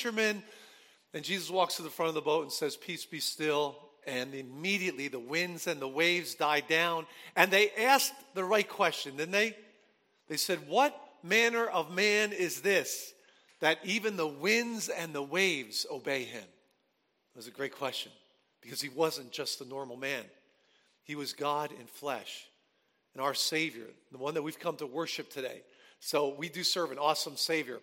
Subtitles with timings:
[0.00, 0.42] fishermen.
[1.12, 3.76] And Jesus walks to the front of the boat and says, Peace be still.
[4.06, 7.06] And immediately the winds and the waves died down.
[7.36, 9.54] And they asked the right question, didn't they?
[10.28, 13.12] They said, What manner of man is this
[13.60, 16.40] that even the winds and the waves obey him?
[17.34, 18.10] That was a great question
[18.62, 20.24] because he wasn't just a normal man,
[21.02, 22.46] he was God in flesh
[23.12, 25.62] and our Savior, the one that we've come to worship today.
[25.98, 27.80] So we do serve an awesome Savior.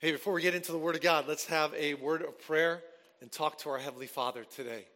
[0.00, 2.84] Hey, before we get into the Word of God, let's have a word of prayer
[3.20, 4.86] and talk to our Heavenly Father today.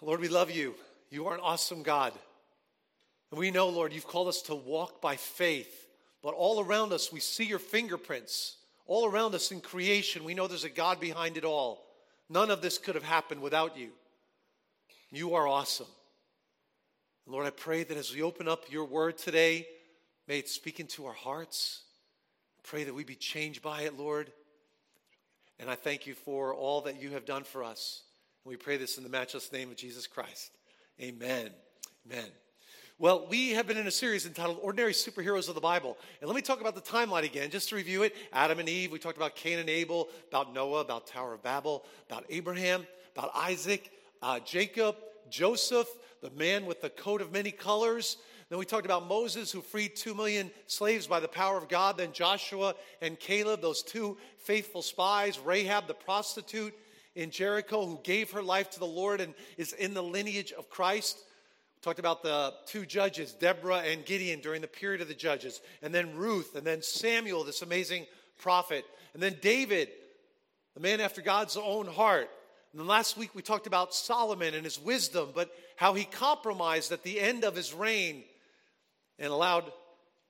[0.00, 0.76] Lord, we love you.
[1.10, 2.12] You are an awesome God.
[3.32, 5.88] And we know, Lord, you've called us to walk by faith,
[6.22, 8.58] but all around us, we see your fingerprints.
[8.86, 11.84] All around us in creation, we know there's a God behind it all.
[12.30, 13.88] None of this could have happened without you.
[15.10, 15.88] You are awesome.
[17.26, 19.66] Lord, I pray that as we open up your word today,
[20.28, 21.82] may it speak into our hearts.
[22.66, 24.32] Pray that we be changed by it, Lord.
[25.60, 28.02] And I thank you for all that you have done for us.
[28.44, 30.50] And we pray this in the matchless name of Jesus Christ.
[31.00, 31.50] Amen.
[32.10, 32.26] Amen.
[32.98, 35.96] Well, we have been in a series entitled Ordinary Superheroes of the Bible.
[36.20, 38.16] And let me talk about the timeline again, just to review it.
[38.32, 41.84] Adam and Eve, we talked about Cain and Abel, about Noah, about Tower of Babel,
[42.10, 43.92] about Abraham, about Isaac,
[44.22, 44.96] uh, Jacob,
[45.30, 45.88] Joseph,
[46.20, 48.16] the man with the coat of many colors.
[48.48, 51.98] Then we talked about Moses, who freed two million slaves by the power of God.
[51.98, 55.38] Then Joshua and Caleb, those two faithful spies.
[55.40, 56.72] Rahab, the prostitute
[57.16, 60.70] in Jericho, who gave her life to the Lord and is in the lineage of
[60.70, 61.18] Christ.
[61.76, 65.60] We Talked about the two judges, Deborah and Gideon, during the period of the judges,
[65.82, 68.06] and then Ruth, and then Samuel, this amazing
[68.38, 69.88] prophet, and then David,
[70.74, 72.30] the man after God's own heart.
[72.72, 76.92] And then last week we talked about Solomon and his wisdom, but how he compromised
[76.92, 78.22] at the end of his reign
[79.18, 79.70] and allowed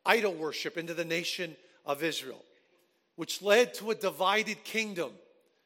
[0.05, 2.43] idol worship into the nation of Israel,
[3.17, 5.11] which led to a divided kingdom.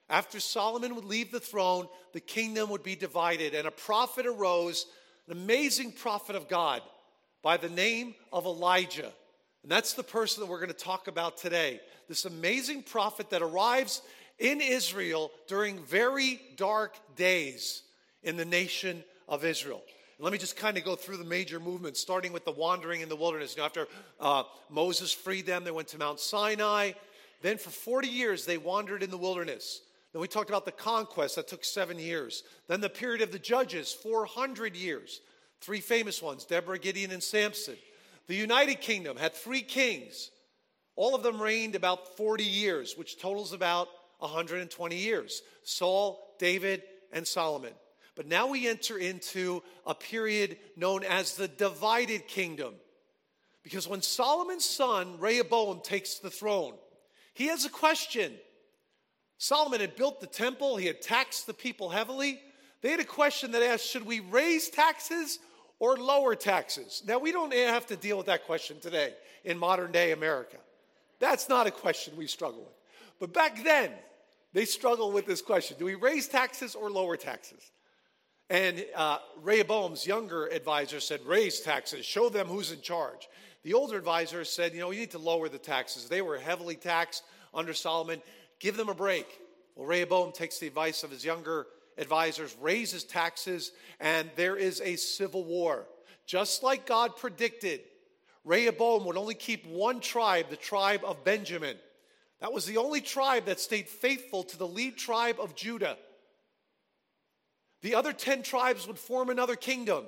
[0.08, 4.86] After Solomon would leave the throne, the kingdom would be divided, and a prophet arose
[5.28, 6.82] an amazing prophet of God
[7.42, 9.12] by the name of Elijah.
[9.62, 11.80] And that's the person that we're going to talk about today.
[12.08, 14.02] This amazing prophet that arrives
[14.38, 17.82] in Israel during very dark days
[18.22, 19.82] in the nation of Israel.
[20.20, 23.08] Let me just kind of go through the major movements, starting with the wandering in
[23.08, 23.56] the wilderness.
[23.56, 23.88] You know, after
[24.20, 26.92] uh, Moses freed them, they went to Mount Sinai.
[27.40, 29.80] Then for 40 years, they wandered in the wilderness.
[30.12, 32.42] Then we talked about the conquest that took seven years.
[32.68, 35.20] Then the period of the judges, 400 years.
[35.62, 37.76] Three famous ones Deborah, Gideon, and Samson.
[38.26, 40.30] The United Kingdom had three kings.
[40.96, 43.88] All of them reigned about 40 years, which totals about
[44.18, 47.72] 120 years Saul, David, and Solomon.
[48.16, 52.74] But now we enter into a period known as the divided kingdom.
[53.62, 56.74] Because when Solomon's son, Rehoboam, takes the throne,
[57.34, 58.32] he has a question.
[59.38, 62.40] Solomon had built the temple, he had taxed the people heavily.
[62.82, 65.38] They had a question that asked Should we raise taxes
[65.78, 67.02] or lower taxes?
[67.06, 70.56] Now, we don't have to deal with that question today in modern day America.
[71.18, 72.74] That's not a question we struggle with.
[73.18, 73.92] But back then,
[74.52, 77.70] they struggled with this question Do we raise taxes or lower taxes?
[78.50, 83.28] And uh, Rehoboam's younger advisor said, Raise taxes, show them who's in charge.
[83.62, 86.08] The older advisor said, You know, you need to lower the taxes.
[86.08, 87.22] They were heavily taxed
[87.54, 88.20] under Solomon.
[88.58, 89.26] Give them a break.
[89.76, 94.96] Well, Rehoboam takes the advice of his younger advisors, raises taxes, and there is a
[94.96, 95.86] civil war.
[96.26, 97.80] Just like God predicted,
[98.44, 101.76] Rehoboam would only keep one tribe, the tribe of Benjamin.
[102.40, 105.96] That was the only tribe that stayed faithful to the lead tribe of Judah.
[107.82, 110.04] The other 10 tribes would form another kingdom.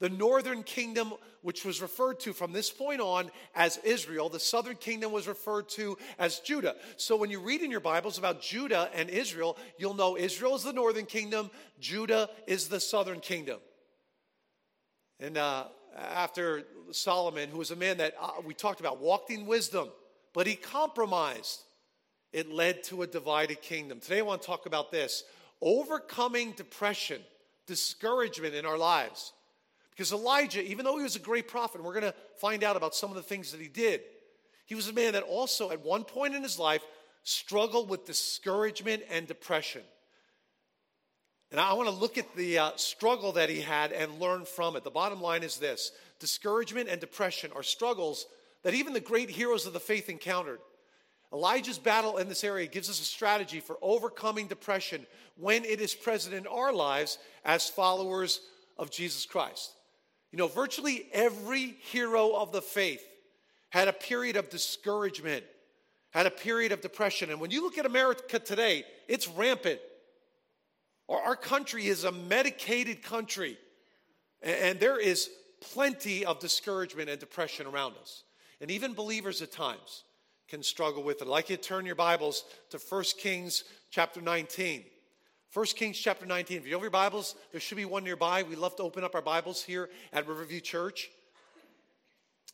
[0.00, 1.12] The northern kingdom,
[1.42, 5.68] which was referred to from this point on as Israel, the southern kingdom was referred
[5.70, 6.74] to as Judah.
[6.96, 10.62] So when you read in your Bibles about Judah and Israel, you'll know Israel is
[10.62, 11.50] the northern kingdom,
[11.80, 13.60] Judah is the southern kingdom.
[15.18, 19.44] And uh, after Solomon, who was a man that uh, we talked about, walked in
[19.44, 19.90] wisdom,
[20.32, 21.62] but he compromised,
[22.32, 24.00] it led to a divided kingdom.
[24.00, 25.24] Today I want to talk about this
[25.62, 27.20] overcoming depression,
[27.66, 29.32] discouragement in our lives.
[29.90, 32.76] Because Elijah, even though he was a great prophet, and we're going to find out
[32.76, 34.00] about some of the things that he did,
[34.64, 36.82] he was a man that also, at one point in his life,
[37.22, 39.82] struggled with discouragement and depression.
[41.50, 44.76] And I want to look at the uh, struggle that he had and learn from
[44.76, 44.84] it.
[44.84, 48.26] The bottom line is this discouragement and depression are struggles
[48.62, 50.60] that even the great heroes of the faith encountered.
[51.32, 55.06] Elijah's battle in this area gives us a strategy for overcoming depression
[55.36, 58.40] when it is present in our lives as followers
[58.76, 59.72] of Jesus Christ.
[60.32, 63.06] You know, virtually every hero of the faith
[63.70, 65.44] had a period of discouragement
[66.10, 67.30] had a period of depression.
[67.30, 69.80] And when you look at America today, it's rampant.
[71.08, 73.58] Our, country is a medicated country,
[74.42, 75.28] and there is
[75.60, 78.22] plenty of discouragement and depression around us.
[78.60, 80.04] And even believers at times
[80.50, 81.26] can struggle with it.
[81.26, 84.82] I'd like you to turn your Bibles to 1 Kings chapter 19.
[85.54, 86.58] 1 Kings chapter 19.
[86.58, 88.42] If you have your Bibles, there should be one nearby.
[88.42, 91.08] We love to open up our Bibles here at Riverview Church.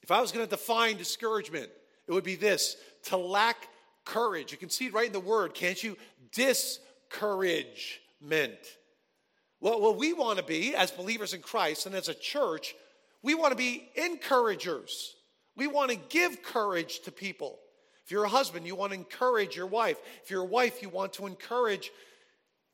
[0.02, 1.70] If I was going to define discouragement,
[2.06, 3.66] it would be this to lack
[4.04, 4.52] courage.
[4.52, 5.96] You can see it right in the word, can't you?
[6.32, 8.58] Discouragement.
[9.58, 12.75] Well, what we want to be as believers in Christ and as a church,
[13.22, 15.14] we want to be encouragers.
[15.56, 17.58] We want to give courage to people.
[18.06, 19.98] If you're a husband, you want to encourage your wife.
[20.22, 21.90] If you're a wife, you want to encourage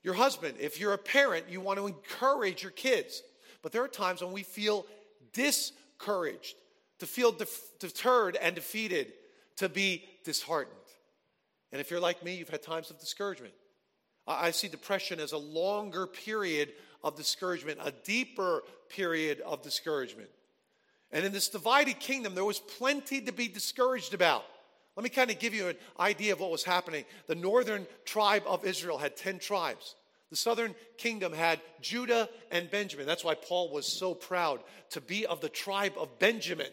[0.03, 0.59] your husband.
[0.61, 3.23] If you're a parent, you want to encourage your kids.
[3.63, 4.85] But there are times when we feel
[5.33, 6.55] discouraged,
[6.99, 7.35] to feel
[7.79, 9.15] deterred and defeated,
[9.57, 10.77] to be disheartened.
[11.73, 13.55] And if you're like me, you've had times of discouragement.
[14.27, 20.29] I see depression as a longer period of discouragement, a deeper period of discouragement.
[21.11, 24.45] And in this divided kingdom, there was plenty to be discouraged about.
[24.97, 27.05] Let me kind of give you an idea of what was happening.
[27.27, 29.95] The northern tribe of Israel had 10 tribes.
[30.31, 33.07] The southern kingdom had Judah and Benjamin.
[33.07, 34.61] That's why Paul was so proud
[34.91, 36.71] to be of the tribe of Benjamin.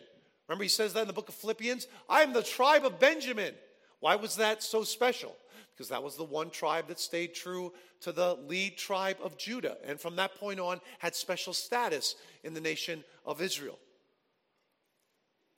[0.48, 1.88] Remember, he says that in the book of Philippians?
[2.10, 3.54] I am the tribe of Benjamin.
[4.00, 5.36] Why was that so special?
[5.76, 7.72] Because that was the one tribe that stayed true
[8.02, 12.54] to the lead tribe of Judah, and from that point on had special status in
[12.54, 13.78] the nation of Israel.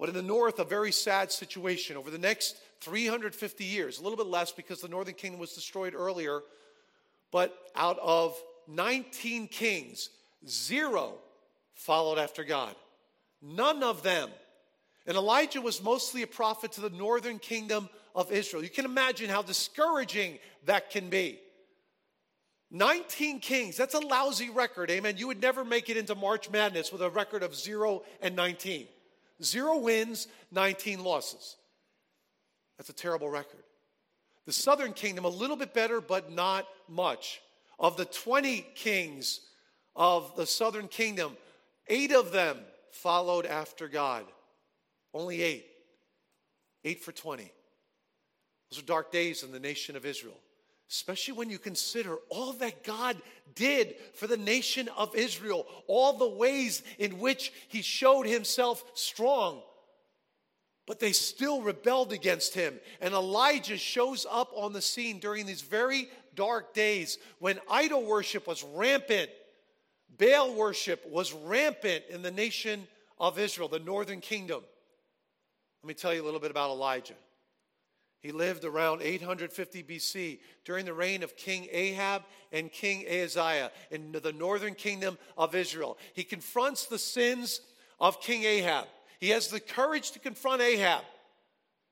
[0.01, 1.95] But in the north, a very sad situation.
[1.95, 5.93] Over the next 350 years, a little bit less because the northern kingdom was destroyed
[5.95, 6.41] earlier,
[7.31, 8.35] but out of
[8.67, 10.09] 19 kings,
[10.47, 11.13] zero
[11.75, 12.75] followed after God.
[13.43, 14.31] None of them
[15.05, 18.63] and Elijah was mostly a prophet to the northern kingdom of Israel.
[18.63, 21.39] You can imagine how discouraging that can be.
[22.71, 25.17] 19 kings, that's a lousy record, amen.
[25.17, 28.87] You would never make it into March Madness with a record of 0 and 19.
[29.43, 31.55] Zero wins, 19 losses.
[32.77, 33.63] That's a terrible record.
[34.45, 37.41] The southern kingdom, a little bit better, but not much.
[37.79, 39.41] Of the 20 kings
[39.95, 41.37] of the southern kingdom,
[41.87, 42.57] eight of them
[42.91, 44.25] followed after God.
[45.13, 45.65] Only eight.
[46.83, 47.51] Eight for 20.
[48.71, 50.37] Those are dark days in the nation of Israel,
[50.91, 53.15] especially when you consider all that God
[53.55, 59.61] did for the nation of Israel, all the ways in which He showed Himself strong.
[60.85, 62.77] But they still rebelled against Him.
[62.99, 68.45] And Elijah shows up on the scene during these very dark days when idol worship
[68.45, 69.29] was rampant,
[70.17, 72.85] Baal worship was rampant in the nation
[73.17, 74.61] of Israel, the northern kingdom.
[75.83, 77.15] Let me tell you a little bit about Elijah.
[78.21, 82.21] He lived around 850 BC during the reign of King Ahab
[82.51, 85.97] and King Ahaziah in the northern kingdom of Israel.
[86.13, 87.61] He confronts the sins
[87.99, 88.85] of King Ahab.
[89.19, 91.03] He has the courage to confront Ahab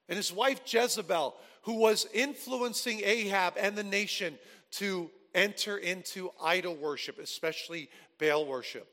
[0.07, 4.37] and his wife Jezebel, who was influencing Ahab and the nation
[4.71, 7.89] to enter into idol worship, especially
[8.19, 8.87] Baal worship.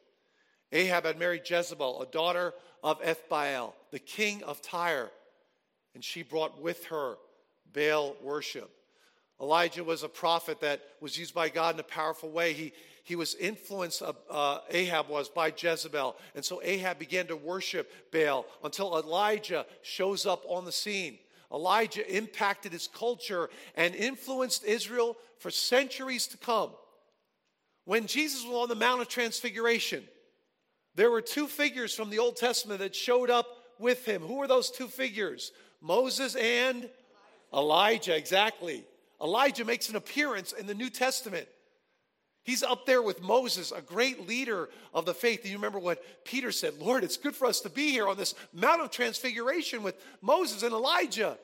[0.73, 5.11] Ahab had married Jezebel, a daughter of Ethbaal, the king of Tyre,
[5.94, 7.17] and she brought with her
[7.76, 8.70] Baal worship.
[9.40, 12.54] Elijah was a prophet that was used by God in a powerful way.
[12.54, 12.73] He,
[13.04, 16.16] he was influenced, uh, uh, Ahab was, by Jezebel.
[16.35, 21.18] And so Ahab began to worship Baal until Elijah shows up on the scene.
[21.52, 26.71] Elijah impacted his culture and influenced Israel for centuries to come.
[27.85, 30.02] When Jesus was on the Mount of Transfiguration,
[30.95, 33.47] there were two figures from the Old Testament that showed up
[33.78, 34.23] with him.
[34.23, 35.52] Who were those two figures?
[35.83, 36.88] Moses and
[37.56, 38.84] Elijah, exactly.
[39.20, 41.48] Elijah makes an appearance in the New Testament.
[42.44, 45.40] He's up there with Moses, a great leader of the faith.
[45.40, 48.16] And you remember what Peter said Lord, it's good for us to be here on
[48.16, 51.38] this Mount of Transfiguration with Moses and Elijah.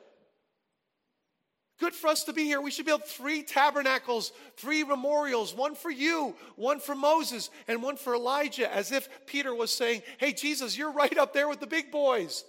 [1.79, 2.61] Good for us to be here.
[2.61, 7.97] We should build three tabernacles, three memorials, one for you, one for Moses, and one
[7.97, 11.67] for Elijah, as if Peter was saying, Hey, Jesus, you're right up there with the
[11.67, 12.45] big boys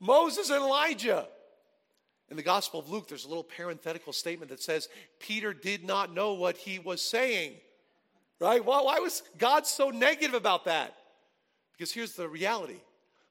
[0.00, 1.28] Moses and Elijah.
[2.30, 4.88] In the Gospel of Luke, there's a little parenthetical statement that says,
[5.20, 7.52] Peter did not know what he was saying.
[8.40, 8.64] Right?
[8.64, 10.94] Well, why was God so negative about that?
[11.72, 12.80] Because here's the reality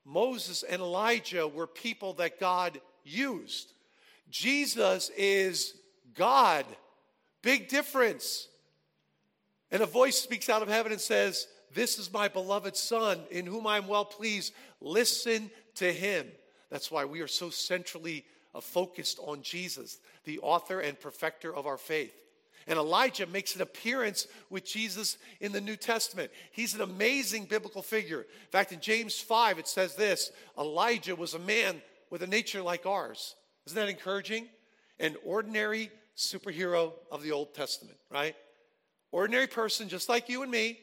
[0.06, 3.74] Moses and Elijah were people that God used.
[4.30, 5.74] Jesus is
[6.14, 6.66] God.
[7.42, 8.48] Big difference.
[9.72, 13.46] And a voice speaks out of heaven and says, This is my beloved Son, in
[13.46, 14.54] whom I am well pleased.
[14.80, 16.28] Listen to him.
[16.70, 18.26] That's why we are so centrally
[18.56, 22.14] Uh, focused on Jesus, the author and perfecter of our faith.
[22.68, 26.32] And Elijah makes an appearance with Jesus in the New Testament.
[26.54, 28.22] He's an amazing biblical figure.
[28.22, 32.62] In fact, in James 5, it says this Elijah was a man with a nature
[32.62, 33.36] like ours.
[33.68, 34.48] Isn't that encouraging?
[35.02, 38.38] An ordinary superhero of the Old Testament, right?
[39.12, 40.80] Ordinary person just like you and me,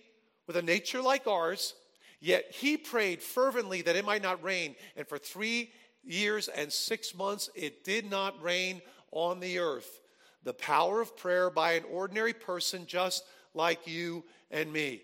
[0.47, 1.73] with a nature like ours,
[2.21, 4.77] yet he prayed fervently that it might not rain.
[4.95, 5.71] And for three
[6.05, 10.01] years and six months, it did not rain on the earth
[10.45, 15.03] the power of prayer by an ordinary person just like you and me.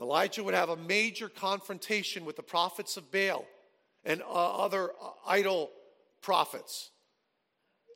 [0.00, 3.46] Elijah would have a major confrontation with the prophets of Baal
[4.04, 5.70] and uh, other uh, idol
[6.20, 6.90] prophets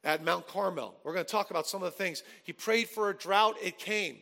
[0.02, 0.96] at Mount Carmel.
[1.04, 2.22] We're going to talk about some of the things.
[2.42, 4.16] He prayed for a drought, it came.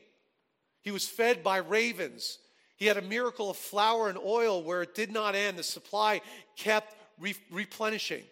[0.83, 2.39] He was fed by ravens.
[2.77, 5.59] He had a miracle of flour and oil where it did not end.
[5.59, 6.21] The supply
[6.57, 8.25] kept re- replenishing.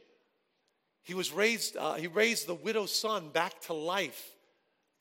[1.03, 4.35] He was raised, uh, he raised the widow's son back to life,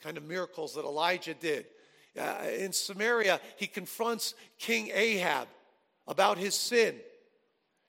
[0.02, 1.66] kind of miracles that Elijah did.
[2.20, 5.48] Uh, in Samaria, he confronts King Ahab
[6.08, 6.96] about his sin.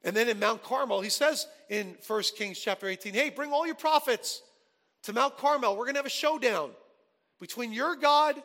[0.03, 3.67] And then in Mount Carmel, he says in 1 Kings chapter 18, hey, bring all
[3.67, 4.43] your prophets
[5.03, 5.76] to Mount Carmel.
[5.76, 6.71] We're going to have a showdown
[7.41, 8.41] between your God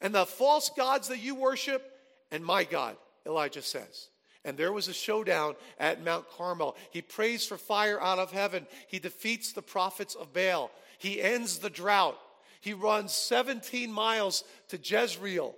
[0.00, 1.90] and the false gods that you worship
[2.30, 2.96] and my God,
[3.26, 4.08] Elijah says.
[4.44, 6.76] And there was a showdown at Mount Carmel.
[6.90, 8.66] He prays for fire out of heaven.
[8.88, 10.70] He defeats the prophets of Baal.
[10.98, 12.18] He ends the drought.
[12.60, 15.54] He runs 17 miles to Jezreel.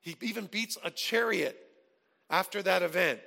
[0.00, 1.58] He even beats a chariot
[2.28, 3.20] after that event.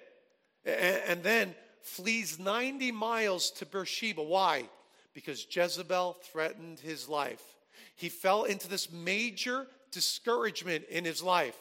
[0.65, 4.23] And then flees 90 miles to Beersheba.
[4.23, 4.69] Why?
[5.13, 7.43] Because Jezebel threatened his life.
[7.95, 11.57] He fell into this major discouragement in his life.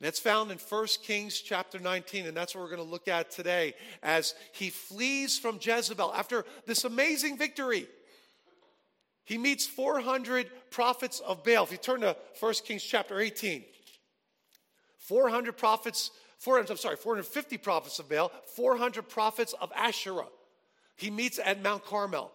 [0.00, 3.30] That's found in 1 Kings chapter 19, and that's what we're going to look at
[3.30, 7.86] today as he flees from Jezebel after this amazing victory.
[9.24, 11.64] He meets 400 prophets of Baal.
[11.64, 13.64] If you turn to 1 Kings chapter 18,
[14.98, 20.26] 400 prophets, 400, I'm sorry, 450 prophets of Baal, 400 prophets of Asherah.
[20.96, 22.30] He meets at Mount Carmel.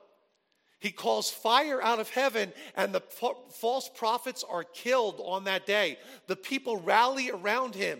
[0.79, 5.98] He calls fire out of heaven, and the false prophets are killed on that day.
[6.27, 8.00] The people rally around him.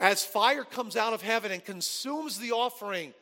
[0.00, 3.14] As fire comes out of heaven and consumes the offering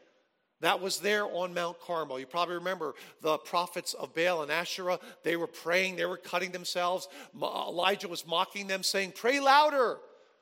[0.61, 2.19] that was there on Mount Carmel.
[2.19, 4.99] You probably remember the prophets of Baal and Asherah.
[5.23, 7.09] They were praying, they were cutting themselves.
[7.41, 9.99] Elijah was mocking them, saying, Pray louder.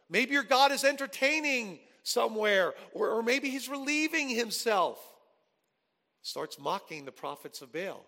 [0.09, 4.99] Maybe your God is entertaining somewhere, or, or maybe he's relieving himself
[6.27, 8.05] starts mocking the prophets of Baal.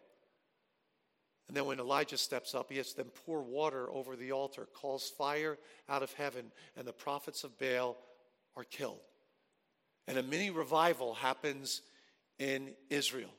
[1.47, 5.09] And then when Elijah steps up, he has them pour water over the altar, calls
[5.09, 5.57] fire
[5.89, 6.47] out of heaven,
[6.77, 7.97] and the prophets of Baal
[8.57, 8.99] are killed.
[10.09, 11.83] And a mini revival happens
[12.41, 13.31] in Israel.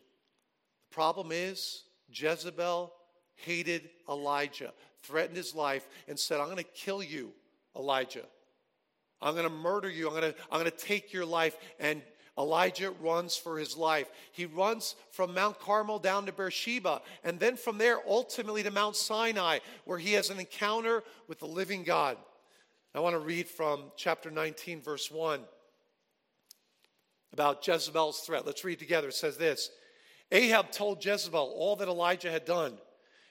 [0.89, 1.83] The problem is,
[2.13, 2.93] Jezebel
[3.35, 4.71] hated Elijah,
[5.03, 7.33] threatened his life, and said, I'm going to kill you,
[7.75, 8.25] Elijah.
[9.21, 10.07] I'm going to murder you.
[10.07, 11.57] I'm going to, I'm going to take your life.
[11.81, 12.01] And
[12.39, 14.09] Elijah runs for his life.
[14.31, 18.95] He runs from Mount Carmel down to Beersheba, and then from there, ultimately to Mount
[18.95, 22.17] Sinai, where he has an encounter with the living God.
[22.95, 25.41] I want to read from chapter 19, verse 1
[27.33, 28.45] about Jezebel's threat.
[28.45, 29.09] Let's read together.
[29.09, 29.69] It says this
[30.31, 32.77] Ahab told Jezebel all that Elijah had done,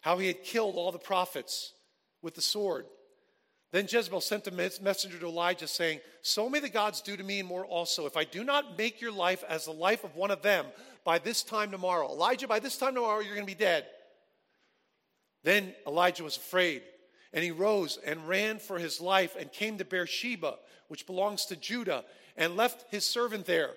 [0.02, 1.72] how he had killed all the prophets
[2.22, 2.86] with the sword.
[3.70, 7.40] Then Jezebel sent a messenger to Elijah saying, So may the gods do to me
[7.40, 10.30] and more also, if I do not make your life as the life of one
[10.30, 10.64] of them
[11.04, 12.08] by this time tomorrow.
[12.08, 13.84] Elijah, by this time tomorrow, you're going to be dead.
[15.44, 16.82] Then Elijah was afraid,
[17.32, 20.56] and he rose and ran for his life and came to Beersheba,
[20.88, 22.04] which belongs to Judah,
[22.36, 23.70] and left his servant there.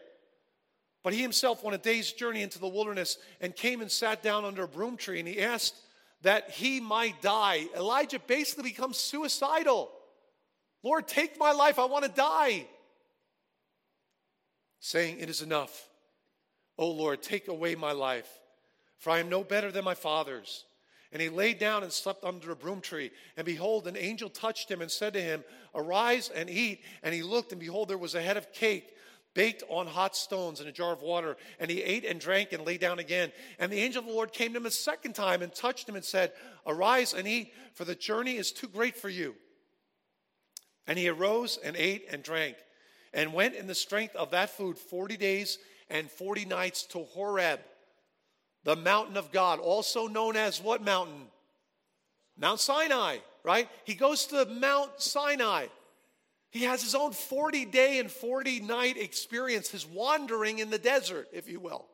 [1.03, 4.45] But he himself went a day's journey into the wilderness and came and sat down
[4.45, 5.75] under a broom tree, and he asked,
[6.21, 7.65] that he might die.
[7.75, 9.89] Elijah basically becomes suicidal.
[10.83, 11.79] Lord, take my life.
[11.79, 12.65] I want to die.
[14.79, 15.87] Saying, It is enough.
[16.77, 18.29] O Lord, take away my life,
[18.97, 20.65] for I am no better than my fathers.
[21.11, 23.11] And he lay down and slept under a broom tree.
[23.35, 25.43] And behold, an angel touched him and said to him,
[25.75, 26.81] Arise and eat.
[27.03, 28.95] And he looked, and behold, there was a head of cake
[29.33, 31.38] baked on hot stones in a jar of water.
[31.59, 33.31] And he ate and drank and lay down again.
[33.59, 35.95] And the angel of the Lord came to him a second time and touched him
[35.95, 36.33] and said,
[36.65, 39.35] Arise and eat, for the journey is too great for you.
[40.88, 42.57] And he arose and ate and drank
[43.13, 45.57] and went in the strength of that food 40 days
[45.89, 47.59] and 40 nights to Horeb,
[48.63, 51.27] the mountain of God, also known as what mountain?
[52.38, 53.67] Mount Sinai, right?
[53.83, 55.67] He goes to Mount Sinai.
[56.51, 61.29] He has his own 40 day and 40 night experience, his wandering in the desert,
[61.31, 61.88] if you will,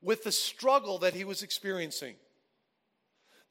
[0.00, 2.16] with the struggle that he was experiencing.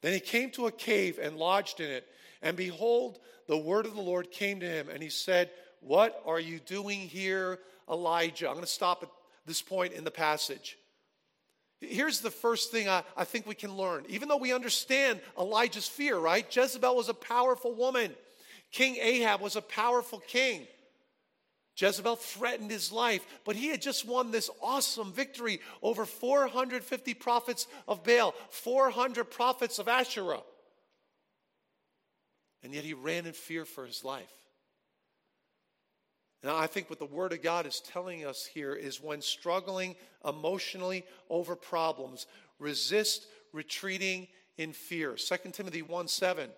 [0.02, 2.06] Then he came to a cave and lodged in it.
[2.42, 6.40] And behold, the word of the Lord came to him, and he said, What are
[6.40, 8.48] you doing here, Elijah?
[8.48, 9.10] I'm going to stop at
[9.46, 10.76] this point in the passage.
[11.80, 14.04] Here's the first thing I, I think we can learn.
[14.08, 16.44] Even though we understand Elijah's fear, right?
[16.54, 18.12] Jezebel was a powerful woman.
[18.72, 20.66] King Ahab was a powerful king.
[21.76, 27.66] Jezebel threatened his life, but he had just won this awesome victory over 450 prophets
[27.88, 30.42] of Baal, 400 prophets of Asherah.
[32.62, 34.32] And yet he ran in fear for his life.
[36.42, 39.96] Now, I think what the Word of God is telling us here is when struggling
[40.26, 42.26] emotionally over problems,
[42.58, 45.14] resist retreating in fear.
[45.14, 46.50] 2 Timothy 1 7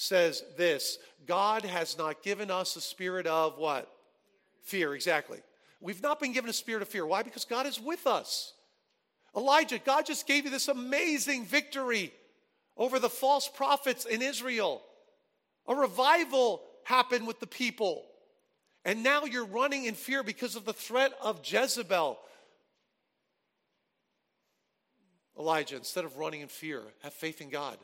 [0.00, 3.88] says this God has not given us a spirit of what?
[4.64, 5.38] Fear, exactly.
[5.80, 7.06] We've not been given a spirit of fear.
[7.06, 7.22] Why?
[7.22, 8.54] Because God is with us.
[9.36, 12.12] Elijah, God just gave you this amazing victory
[12.76, 14.82] over the false prophets in Israel.
[15.68, 18.04] A revival happened with the people.
[18.84, 22.18] And now you're running in fear because of the threat of Jezebel.
[25.38, 27.78] Elijah, instead of running in fear, have faith in God.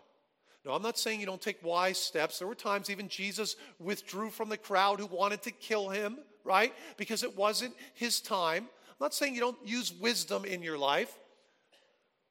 [0.66, 2.40] No, I'm not saying you don't take wise steps.
[2.40, 6.74] There were times even Jesus withdrew from the crowd who wanted to kill him, right?
[6.96, 8.64] Because it wasn't his time.
[8.64, 11.16] I'm not saying you don't use wisdom in your life,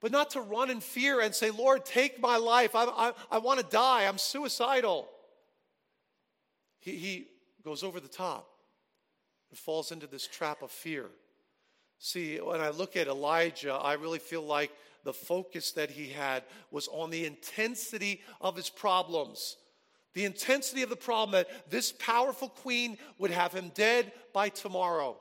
[0.02, 2.76] but not to run in fear and say, Lord, take my life.
[2.76, 4.06] I, I, I want to die.
[4.06, 5.08] I'm suicidal.
[6.80, 7.28] He, he
[7.64, 8.50] goes over the top
[9.50, 11.06] and falls into this trap of fear.
[12.00, 14.72] See, when I look at Elijah, I really feel like
[15.06, 19.56] the focus that he had was on the intensity of his problems.
[20.14, 25.18] The intensity of the problem that this powerful queen would have him dead by tomorrow.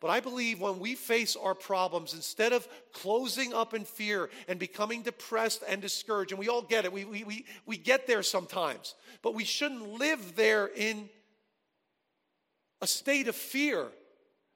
[0.00, 4.58] But I believe when we face our problems, instead of closing up in fear and
[4.58, 8.22] becoming depressed and discouraged, and we all get it, we, we, we, we get there
[8.22, 11.08] sometimes, but we shouldn't live there in
[12.80, 13.88] a state of fear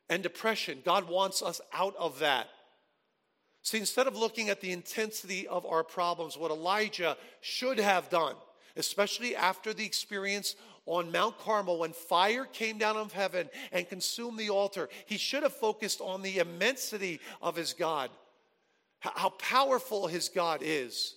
[0.09, 0.79] and depression.
[0.85, 2.49] God wants us out of that.
[3.63, 8.35] See, instead of looking at the intensity of our problems, what Elijah should have done,
[8.77, 14.37] especially after the experience on Mount Carmel when fire came down from heaven and consumed
[14.37, 18.11] the altar, he should have focused on the immensity of his God,
[18.99, 21.15] how powerful his God is.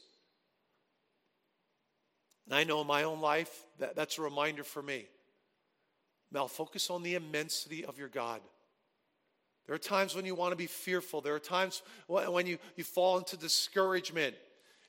[2.46, 5.08] And I know in my own life that that's a reminder for me.
[6.32, 8.42] Now, focus on the immensity of your God.
[9.66, 11.22] There are times when you want to be fearful.
[11.22, 14.36] There are times when you, you fall into discouragement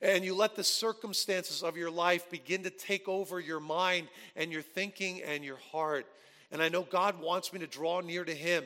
[0.03, 4.53] and you let the circumstances of your life begin to take over your mind and
[4.53, 6.07] your thinking and your heart.
[6.53, 8.65] And I know God wants me to draw near to Him.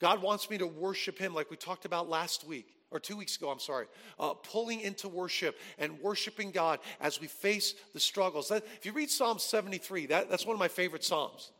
[0.00, 3.36] God wants me to worship Him like we talked about last week or two weeks
[3.36, 3.86] ago, I'm sorry,
[4.20, 8.48] uh, pulling into worship and worshiping God as we face the struggles.
[8.48, 11.50] That, if you read Psalm 73, that, that's one of my favorite Psalms.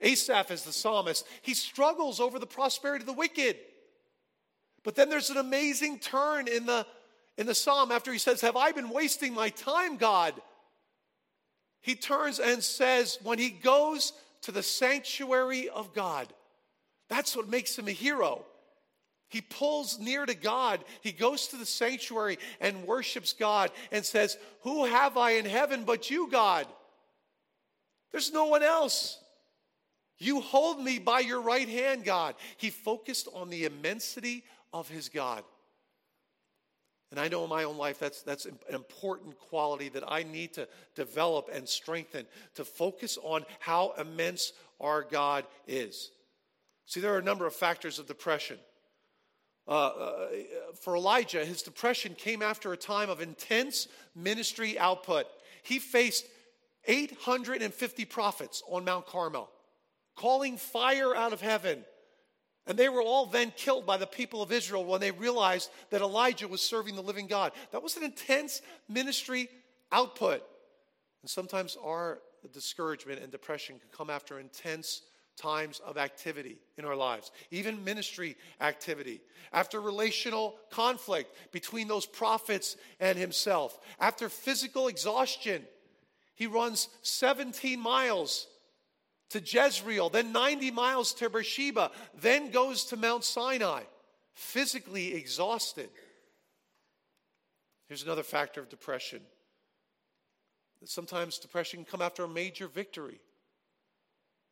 [0.00, 1.26] Asaph is the psalmist.
[1.42, 3.56] He struggles over the prosperity of the wicked.
[4.84, 6.86] But then there's an amazing turn in the,
[7.36, 10.34] in the psalm after he says, Have I been wasting my time, God?
[11.80, 16.32] He turns and says, When he goes to the sanctuary of God,
[17.08, 18.44] that's what makes him a hero.
[19.28, 20.84] He pulls near to God.
[21.00, 25.84] He goes to the sanctuary and worships God and says, Who have I in heaven
[25.84, 26.66] but you, God?
[28.12, 29.18] There's no one else.
[30.18, 32.34] You hold me by your right hand, God.
[32.56, 35.44] He focused on the immensity of his God.
[37.10, 40.54] And I know in my own life that's, that's an important quality that I need
[40.54, 46.10] to develop and strengthen to focus on how immense our God is.
[46.86, 48.58] See, there are a number of factors of depression.
[49.68, 50.28] Uh, uh,
[50.80, 55.26] for Elijah, his depression came after a time of intense ministry output.
[55.62, 56.26] He faced
[56.86, 59.50] 850 prophets on Mount Carmel
[60.16, 61.84] calling fire out of heaven.
[62.66, 66.00] And they were all then killed by the people of Israel when they realized that
[66.00, 67.52] Elijah was serving the living God.
[67.70, 69.48] That was an intense ministry
[69.92, 70.42] output.
[71.22, 72.18] And sometimes our
[72.52, 75.02] discouragement and depression can come after intense
[75.36, 79.20] times of activity in our lives, even ministry activity,
[79.52, 85.62] after relational conflict between those prophets and himself, after physical exhaustion.
[86.34, 88.46] He runs 17 miles
[89.30, 93.82] to Jezreel, then 90 miles to Beersheba, then goes to Mount Sinai,
[94.32, 95.90] physically exhausted.
[97.88, 99.20] Here's another factor of depression.
[100.84, 103.20] Sometimes depression can come after a major victory.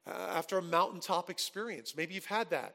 [0.06, 1.96] after a mountaintop experience.
[1.96, 2.74] Maybe you've had that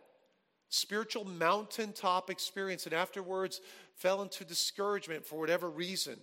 [0.70, 3.62] spiritual mountaintop experience and afterwards
[3.96, 6.18] fell into discouragement for whatever reason.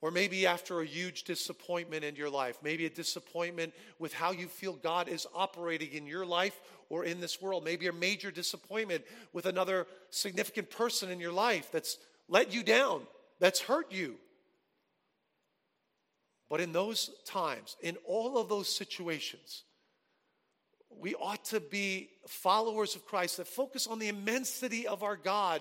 [0.00, 4.46] Or maybe after a huge disappointment in your life, maybe a disappointment with how you
[4.46, 9.04] feel God is operating in your life or in this world, maybe a major disappointment
[9.32, 13.02] with another significant person in your life that's let you down,
[13.40, 14.16] that's hurt you.
[16.48, 19.64] But in those times, in all of those situations,
[20.90, 25.60] we ought to be followers of Christ that focus on the immensity of our God,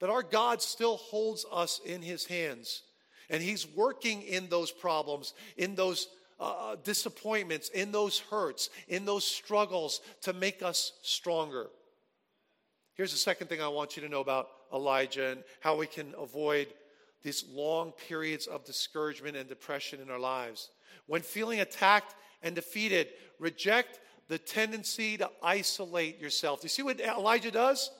[0.00, 2.82] that our God still holds us in his hands.
[3.30, 6.08] And he's working in those problems, in those
[6.38, 11.66] uh, disappointments, in those hurts, in those struggles to make us stronger.
[12.94, 16.14] Here's the second thing I want you to know about Elijah and how we can
[16.18, 16.68] avoid
[17.22, 20.70] these long periods of discouragement and depression in our lives.
[21.06, 23.08] When feeling attacked and defeated,
[23.38, 26.60] reject the tendency to isolate yourself.
[26.60, 27.90] Do you see what Elijah does?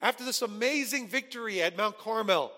[0.00, 2.52] After this amazing victory at Mount Carmel,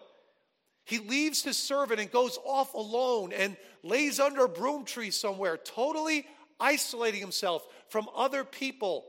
[0.85, 5.57] he leaves his servant and goes off alone and lays under a broom tree somewhere,
[5.57, 6.27] totally
[6.59, 9.07] isolating himself from other people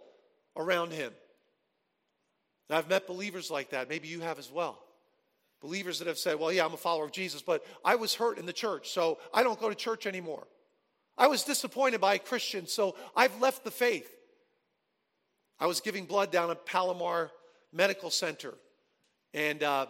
[0.55, 1.11] around him.
[2.69, 3.89] And I've met believers like that.
[3.89, 4.79] Maybe you have as well.
[5.61, 8.37] Believers that have said, Well, yeah, I'm a follower of Jesus, but I was hurt
[8.37, 10.47] in the church, so I don't go to church anymore.
[11.17, 14.09] I was disappointed by a Christian, so I've left the faith.
[15.59, 17.29] I was giving blood down at Palomar
[17.71, 18.55] Medical Center,
[19.33, 19.85] and uh,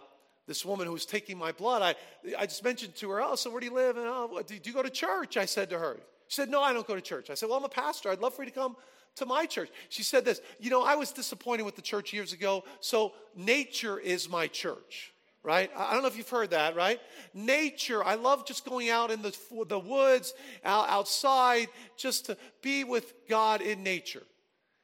[0.52, 1.94] this woman who was taking my blood, I,
[2.38, 3.96] I just mentioned to her, Oh, so where do you live?
[3.96, 5.38] And oh, do you go to church?
[5.38, 5.96] I said to her.
[6.28, 7.30] She said, No, I don't go to church.
[7.30, 8.10] I said, Well, I'm a pastor.
[8.10, 8.76] I'd love for you to come
[9.16, 9.70] to my church.
[9.88, 13.98] She said this, You know, I was disappointed with the church years ago, so nature
[13.98, 15.12] is my church
[15.44, 15.72] right?
[15.76, 17.00] I don't know if you've heard that, right?
[17.34, 18.04] Nature.
[18.04, 19.36] I love just going out in the,
[19.66, 20.34] the woods,
[20.64, 24.22] out, outside, just to be with God in nature.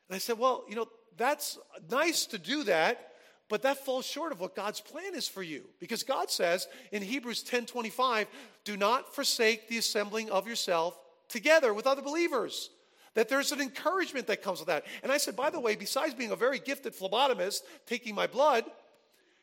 [0.08, 3.07] And I said, well, you know, that's nice to do that,
[3.48, 5.64] but that falls short of what God's plan is for you.
[5.80, 8.26] Because God says in Hebrews 10 25,
[8.64, 12.70] do not forsake the assembling of yourself together with other believers.
[13.14, 14.84] That there's an encouragement that comes with that.
[15.02, 18.64] And I said, by the way, besides being a very gifted phlebotomist, taking my blood,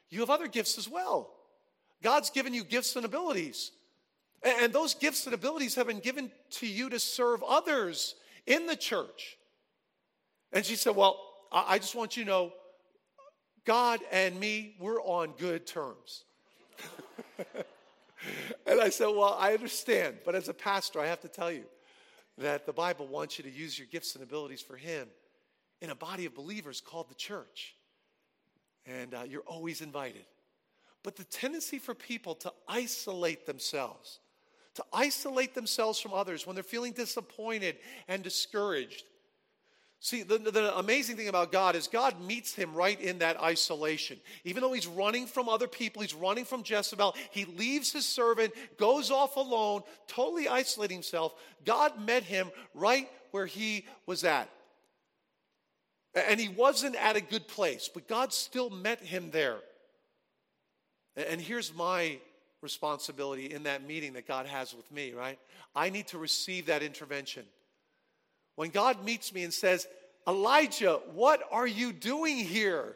[0.10, 1.32] you have other gifts as well.
[2.02, 3.72] God's given you gifts and abilities.
[4.44, 8.16] And those gifts and abilities have been given to you to serve others
[8.46, 9.38] in the church.
[10.54, 11.20] And she said, Well,
[11.52, 12.54] I just want you to know
[13.66, 16.24] God and me, we're on good terms.
[18.66, 21.64] and I said, Well, I understand, but as a pastor, I have to tell you
[22.38, 25.08] that the Bible wants you to use your gifts and abilities for Him
[25.82, 27.76] in a body of believers called the church
[28.86, 30.26] and uh, you're always invited.
[31.04, 34.20] But the tendency for people to isolate themselves,
[34.76, 39.04] to isolate themselves from others when they're feeling disappointed and discouraged.
[40.06, 44.20] See, the, the, amazing thing about God is God meets him right in that isolation.
[44.44, 48.54] Even though he's running from other people, he's running from Jezebel, he leaves his servant,
[48.78, 51.34] goes off alone, totally isolating himself.
[51.66, 54.48] God met him right where he was at.
[56.14, 59.58] And he wasn't at a good place, but God still met him there.
[61.16, 62.20] And here's my
[62.62, 65.40] responsibility in that meeting that God has with me, right?
[65.76, 67.46] I need to receive that intervention.
[68.56, 69.88] When God meets me and says,
[70.28, 72.96] Elijah, what are you doing here?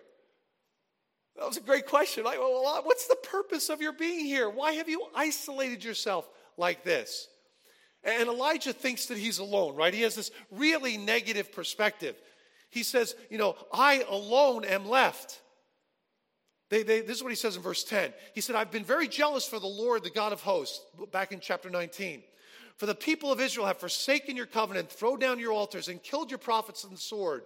[1.37, 2.23] That was a great question.
[2.23, 4.49] Like, well, what's the purpose of your being here?
[4.49, 7.27] Why have you isolated yourself like this?
[8.03, 9.93] And Elijah thinks that he's alone, right?
[9.93, 12.15] He has this really negative perspective.
[12.69, 15.41] He says, You know, I alone am left.
[16.69, 18.13] They, they, this is what he says in verse 10.
[18.35, 21.39] He said, I've been very jealous for the Lord, the God of hosts, back in
[21.39, 22.21] chapter 19.
[22.79, 26.31] For the people of Israel have forsaken your covenant, thrown down your altars, and killed
[26.31, 27.43] your prophets in the sword.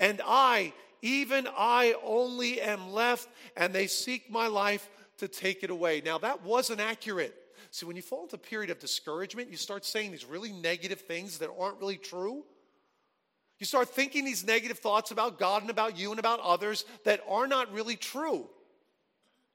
[0.00, 4.88] And I, even I only am left, and they seek my life
[5.18, 6.00] to take it away.
[6.02, 7.34] Now, that wasn't accurate.
[7.70, 11.02] See, when you fall into a period of discouragement, you start saying these really negative
[11.02, 12.42] things that aren't really true.
[13.58, 17.20] You start thinking these negative thoughts about God and about you and about others that
[17.28, 18.48] are not really true.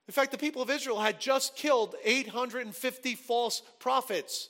[0.08, 4.50] In fact, the people of Israel had just killed 850 false prophets.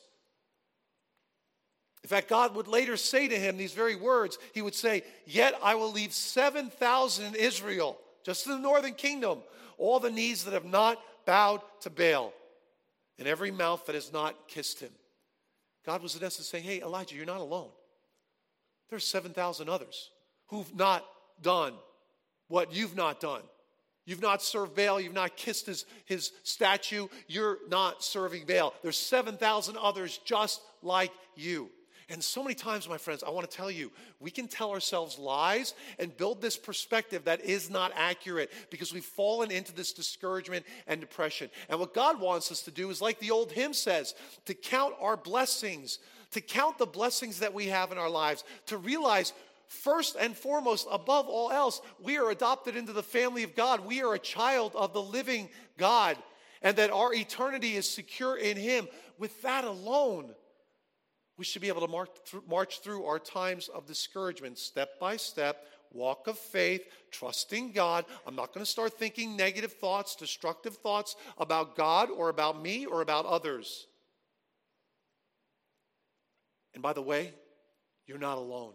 [2.04, 4.40] In fact, God would later say to him these very words.
[4.54, 9.40] He would say, Yet I will leave 7,000 in Israel, just in the northern kingdom,
[9.78, 12.34] all the knees that have not bowed to Baal,
[13.20, 14.92] and every mouth that has not kissed him.
[15.86, 17.70] God was in essence saying, Hey, Elijah, you're not alone.
[18.90, 20.10] There's 7,000 others
[20.48, 21.06] who've not
[21.42, 21.74] done
[22.48, 23.42] what you've not done.
[24.06, 25.00] You've not served Baal.
[25.00, 27.08] You've not kissed his, his statue.
[27.28, 28.74] You're not serving Baal.
[28.82, 31.70] There's 7,000 others just like you.
[32.12, 35.18] And so many times, my friends, I want to tell you, we can tell ourselves
[35.18, 40.66] lies and build this perspective that is not accurate because we've fallen into this discouragement
[40.88, 41.50] and depression.
[41.70, 44.94] And what God wants us to do is, like the old hymn says, to count
[45.00, 46.00] our blessings,
[46.32, 49.32] to count the blessings that we have in our lives, to realize
[49.68, 53.86] first and foremost, above all else, we are adopted into the family of God.
[53.86, 55.48] We are a child of the living
[55.78, 56.18] God,
[56.62, 58.90] and that our eternity is secure in Him.
[59.18, 60.36] With that alone,
[61.42, 65.18] we should be able to march through, march through our times of discouragement step by
[65.18, 68.06] step, walk of faith, trusting God.
[68.28, 72.86] I'm not going to start thinking negative thoughts, destructive thoughts about God or about me
[72.86, 73.88] or about others.
[76.76, 77.34] And by the way,
[78.06, 78.74] you're not alone.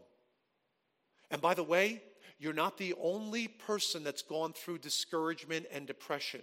[1.31, 2.02] And by the way,
[2.37, 6.42] you're not the only person that's gone through discouragement and depression.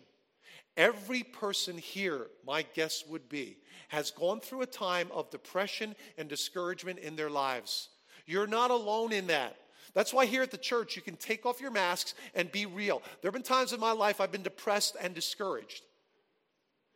[0.76, 3.58] Every person here, my guess would be,
[3.90, 7.90] has gone through a time of depression and discouragement in their lives.
[8.26, 9.58] You're not alone in that.
[9.94, 13.04] That's why here at the church, you can take off your masks and be real.
[13.22, 15.84] There have been times in my life I've been depressed and discouraged.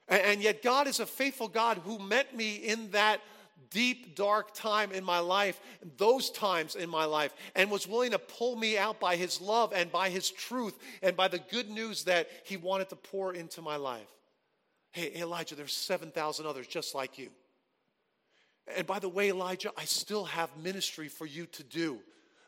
[0.08, 3.22] And yet, God is a faithful God who met me in that
[3.70, 5.60] deep, dark time in my life,
[5.98, 9.74] those times in my life, and was willing to pull me out by his love
[9.76, 13.62] and by his truth and by the good news that he wanted to pour into
[13.62, 14.08] my life.
[14.92, 17.30] Hey, Elijah, there's 7,000 others just like you.
[18.76, 22.00] And by the way, Elijah, I still have ministry for you to do.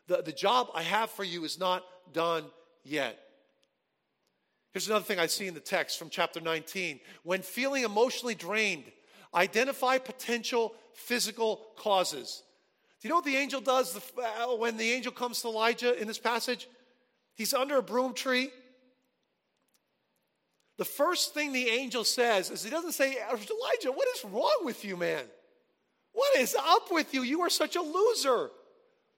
[0.06, 2.44] The, the job I have for you is not done
[2.84, 3.18] yet.
[4.72, 7.00] Here's another thing I see in the text from chapter 19.
[7.24, 8.84] When feeling emotionally drained,
[9.34, 12.42] identify potential physical causes.
[13.00, 16.06] Do you know what the angel does uh, when the angel comes to Elijah in
[16.06, 16.68] this passage?
[17.34, 18.50] He's under a broom tree.
[20.76, 24.84] The first thing the angel says is he doesn't say, Elijah, what is wrong with
[24.84, 25.24] you, man?
[26.12, 27.22] What is up with you?
[27.22, 28.50] You are such a loser.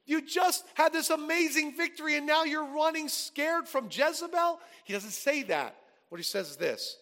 [0.04, 4.60] You just had this amazing victory and now you're running scared from Jezebel.
[4.84, 5.76] He doesn't say that.
[6.08, 6.98] What he says is this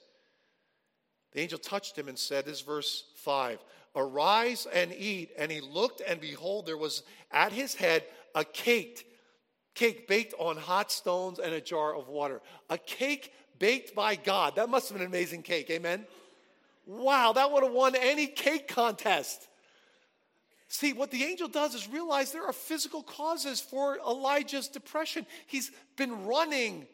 [1.33, 3.59] The angel touched him and said, This verse 5
[3.97, 5.31] Arise and eat.
[5.37, 9.07] And he looked, and behold, there was at his head a cake,
[9.75, 12.41] cake baked on hot stones and a jar of water.
[12.69, 14.57] A cake baked by God.
[14.57, 15.71] That must have been an amazing cake.
[15.71, 16.07] Amen.
[16.87, 19.49] Wow, that would have won any cake contest.
[20.69, 25.27] See, what the angel does is realize there are physical causes for Elijah's depression.
[25.49, 26.87] He's been running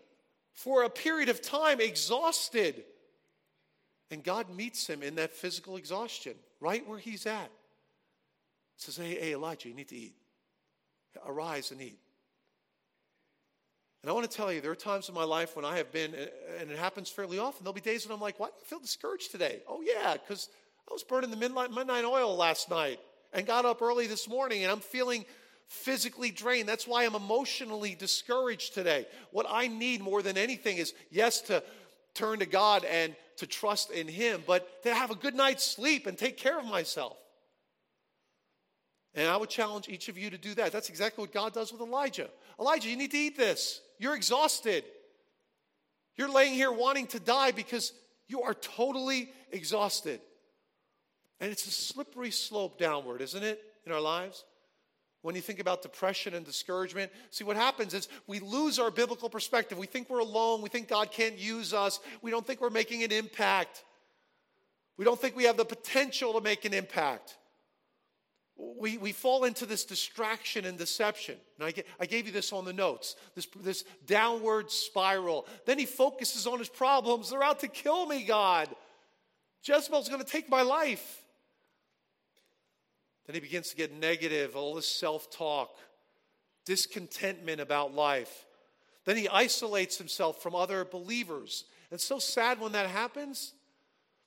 [0.55, 2.85] for a period of time, exhausted.
[4.11, 7.51] And God meets him in that physical exhaustion, right where he's at.
[8.77, 10.15] Says, Hey, hey, Elijah, you need to eat.
[11.27, 11.99] Arise and eat.
[14.03, 15.91] And I want to tell you, there are times in my life when I have
[15.91, 16.15] been,
[16.61, 18.79] and it happens fairly often, there'll be days when I'm like, why do I feel
[18.79, 19.63] discouraged today?
[19.67, 20.49] Oh, yeah, because
[20.89, 23.01] I was burning the midnight, midnight oil last night
[23.33, 25.25] and got up early this morning and I'm feeling
[25.67, 26.69] physically drained.
[26.69, 29.07] That's why I'm emotionally discouraged today.
[29.33, 31.63] What I need more than anything is, yes, to
[32.17, 36.07] turn to God and to trust in Him, but to have a good night's sleep
[36.07, 37.17] and take care of myself.
[39.15, 40.73] And I would challenge each of you to do that.
[40.73, 42.29] That's exactly what God does with Elijah.
[42.61, 43.81] Elijah, you need to eat this.
[43.99, 44.85] You're exhausted.
[46.17, 47.93] You're laying here wanting to die because
[48.29, 50.21] you are totally exhausted.
[51.41, 54.45] And it's a slippery slope downward, isn't it, in our lives?
[55.27, 57.11] When you think about depression and discouragement.
[57.31, 59.77] See, what happens is we lose our biblical perspective.
[59.77, 60.63] We think we're alone.
[60.63, 61.99] We think God can't use us.
[62.23, 63.83] We don't think we're making an impact.
[64.97, 67.39] We don't think we have the potential to make an impact.
[68.57, 71.35] We, we fall into this distraction and deception.
[71.59, 75.49] And I, I gave you this on the notes this, this downward spiral.
[75.65, 77.31] Then he focuses on his problems.
[77.31, 78.69] They're out to kill me, God.
[79.65, 81.26] Jezebel's going to take my life.
[83.27, 85.77] Then he begins to get negative, all this self talk,
[86.65, 88.47] discontentment about life.
[89.05, 91.65] Then he isolates himself from other believers.
[91.91, 93.53] It's so sad when that happens.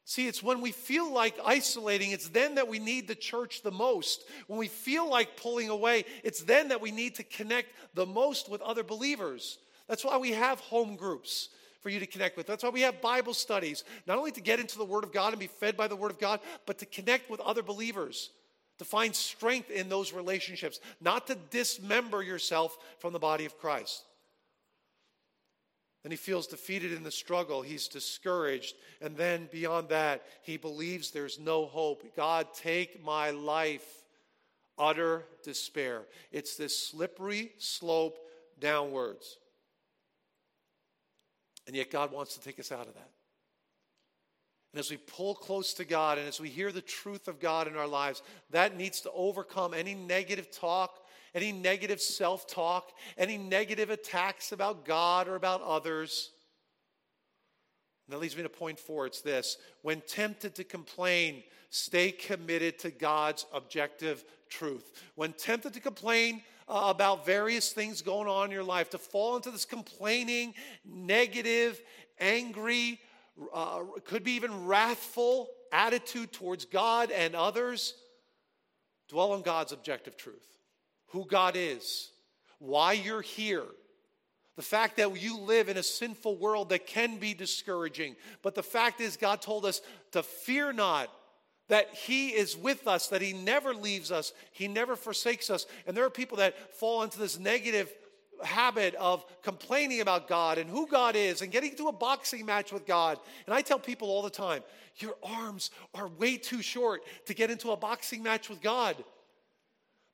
[0.06, 3.72] See, it's when we feel like isolating, it's then that we need the church the
[3.72, 4.24] most.
[4.48, 8.50] When we feel like pulling away, it's then that we need to connect the most
[8.50, 9.60] with other believers.
[9.88, 11.50] That's why we have home groups
[11.82, 12.48] for you to connect with.
[12.48, 15.32] That's why we have Bible studies, not only to get into the Word of God
[15.34, 18.32] and be fed by the Word of God, but to connect with other believers
[18.80, 24.04] to find strength in those relationships, not to dismember yourself from the body of Christ.
[26.04, 27.62] Then he feels defeated in the struggle.
[27.62, 28.76] He's discouraged.
[29.02, 32.15] And then beyond that, he believes there's no hope.
[32.15, 33.86] God, take my life.
[34.78, 36.04] Utter despair.
[36.32, 38.18] It's this slippery slope
[38.62, 39.38] downwards.
[41.68, 43.10] And yet, God wants to take us out of that.
[44.71, 47.67] And as we pull close to God and as we hear the truth of God
[47.67, 50.99] in our lives, that needs to overcome any negative talk,
[51.34, 56.32] any negative self talk, any negative attacks about God or about others.
[58.05, 62.77] And that leads me to point four it's this when tempted to complain, stay committed
[62.79, 64.91] to God's objective truth.
[65.15, 69.36] When tempted to complain uh, about various things going on in your life, to fall
[69.36, 70.53] into this complaining,
[70.86, 71.82] negative,
[72.19, 72.99] angry,
[73.54, 77.93] uh, could be even wrathful attitude towards God and others,
[79.08, 80.45] dwell on God's objective truth
[81.12, 82.12] who God is,
[82.60, 83.65] why you're here.
[84.56, 88.15] The fact that you live in a sinful world that can be discouraging.
[88.41, 91.10] But the fact is, God told us to fear not,
[91.69, 95.65] that He is with us, that He never leaves us, He never forsakes us.
[95.88, 97.91] And there are people that fall into this negative
[98.43, 102.71] habit of complaining about God and who God is and getting into a boxing match
[102.71, 103.19] with God.
[103.45, 104.63] And I tell people all the time,
[104.97, 108.95] your arms are way too short to get into a boxing match with God.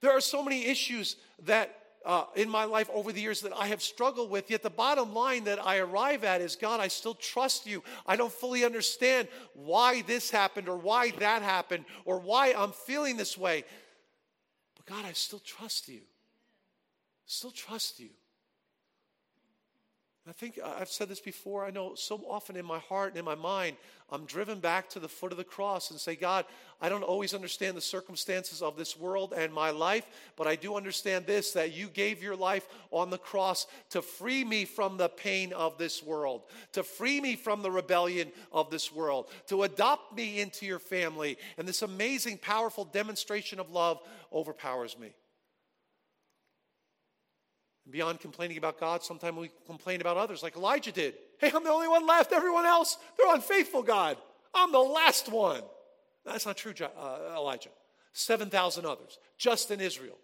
[0.01, 3.67] There are so many issues that uh, in my life over the years that I
[3.67, 4.51] have struggled with.
[4.51, 7.83] Yet the bottom line that I arrive at is God, I still trust you.
[8.05, 13.17] I don't fully understand why this happened or why that happened or why I'm feeling
[13.17, 13.63] this way.
[14.75, 16.01] But God, I still trust you.
[17.25, 18.09] Still trust you.
[20.27, 21.65] I think I've said this before.
[21.65, 23.77] I know so often in my heart and in my mind,
[24.09, 26.45] I'm driven back to the foot of the cross and say, God,
[26.81, 30.77] I don't always understand the circumstances of this world and my life, but I do
[30.77, 35.09] understand this that you gave your life on the cross to free me from the
[35.09, 40.15] pain of this world, to free me from the rebellion of this world, to adopt
[40.15, 41.37] me into your family.
[41.59, 43.99] And this amazing, powerful demonstration of love
[44.33, 45.13] overpowers me.
[47.89, 51.13] Beyond complaining about God, sometimes we complain about others, like Elijah did.
[51.37, 52.31] Hey, I'm the only one left.
[52.31, 54.17] Everyone else, they're unfaithful, God.
[54.53, 55.61] I'm the last one.
[56.25, 57.69] That's not true, uh, Elijah.
[58.13, 60.17] 7,000 others, just in Israel,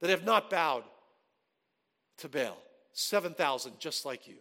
[0.00, 0.84] that have not bowed
[2.18, 2.56] to Baal.
[2.92, 4.36] 7,000 just like you.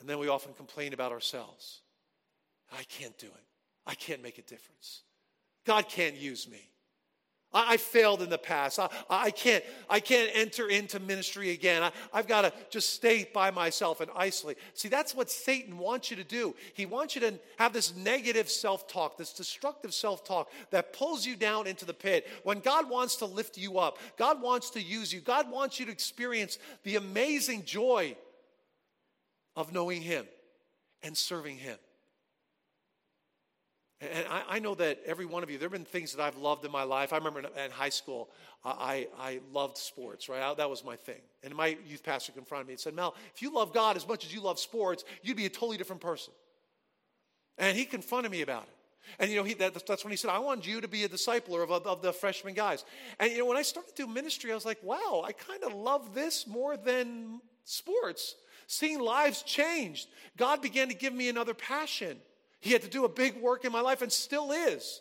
[0.00, 1.80] And then we often complain about ourselves.
[2.72, 3.44] I can't do it.
[3.86, 5.02] I can't make a difference.
[5.64, 6.68] God can't use me.
[7.52, 8.78] I, I failed in the past.
[8.78, 11.82] I, I, can't, I can't enter into ministry again.
[11.82, 14.58] I, I've got to just stay by myself and isolate.
[14.74, 16.54] See, that's what Satan wants you to do.
[16.74, 21.26] He wants you to have this negative self talk, this destructive self talk that pulls
[21.26, 22.26] you down into the pit.
[22.42, 25.86] When God wants to lift you up, God wants to use you, God wants you
[25.86, 28.16] to experience the amazing joy
[29.56, 30.26] of knowing Him
[31.02, 31.76] and serving Him.
[34.00, 36.38] And I, I, know that every one of you, there have been things that I've
[36.38, 37.12] loved in my life.
[37.12, 38.30] I remember in, in high school,
[38.64, 40.40] I, I loved sports, right?
[40.40, 41.20] I, that was my thing.
[41.42, 44.24] And my youth pastor confronted me and said, Mel, if you love God as much
[44.24, 46.32] as you love sports, you'd be a totally different person.
[47.58, 48.80] And he confronted me about it.
[49.18, 51.08] And you know, he, that, that's when he said, I want you to be a
[51.08, 52.84] discipler of, of the freshman guys.
[53.18, 55.62] And you know, when I started to do ministry, I was like, wow, I kind
[55.64, 58.36] of love this more than sports.
[58.66, 60.08] Seeing lives changed.
[60.36, 62.18] God began to give me another passion.
[62.60, 65.00] He had to do a big work in my life and still is.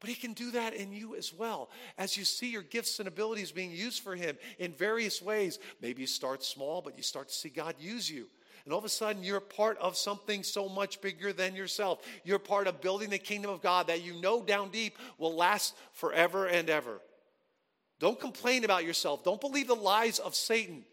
[0.00, 1.70] But He can do that in you as well.
[1.96, 6.02] As you see your gifts and abilities being used for Him in various ways, maybe
[6.02, 8.28] you start small, but you start to see God use you.
[8.64, 12.00] And all of a sudden, you're part of something so much bigger than yourself.
[12.22, 15.74] You're part of building the kingdom of God that you know down deep will last
[15.94, 17.00] forever and ever.
[17.98, 19.24] Don't complain about yourself.
[19.24, 20.84] Don't believe the lies of Satan.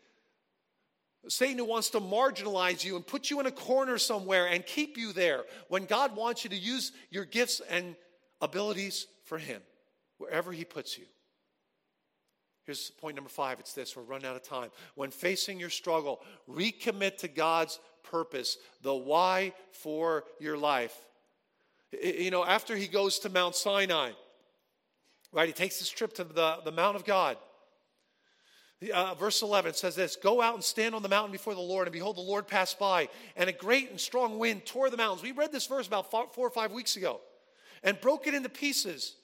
[1.28, 4.98] Satan who wants to marginalize you and put you in a corner somewhere and keep
[4.98, 7.96] you there when God wants you to use your gifts and
[8.42, 9.62] abilities for Him,
[10.18, 11.06] wherever He puts you.
[12.66, 14.70] Here's point number five it's this we're running out of time.
[14.96, 20.96] When facing your struggle, recommit to God's purpose, the why for your life.
[22.02, 24.12] You know, after he goes to Mount Sinai,
[25.32, 27.38] right, he takes this trip to the, the Mount of God.
[28.94, 31.88] Uh, verse 11 says this Go out and stand on the mountain before the Lord,
[31.88, 35.24] and behold, the Lord passed by, and a great and strong wind tore the mountains.
[35.24, 37.22] We read this verse about four or five weeks ago
[37.84, 39.16] and broke it into pieces,